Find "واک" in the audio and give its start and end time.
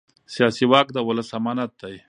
0.71-0.87